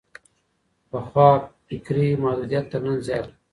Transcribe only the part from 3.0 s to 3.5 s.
زيات وو.